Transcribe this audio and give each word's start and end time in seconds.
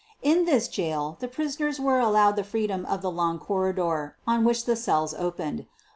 In 0.23 0.45
this 0.45 0.67
jail 0.67 1.15
the 1.19 1.27
prisoners 1.27 1.79
were 1.79 1.99
allowed 1.99 2.35
the 2.35 2.43
free 2.43 2.65
dom 2.65 2.87
of 2.87 3.03
the 3.03 3.11
long 3.11 3.37
corridor 3.37 4.17
on 4.25 4.43
which 4.43 4.65
the 4.65 4.75
cells 4.75 5.13
opened. 5.13 5.67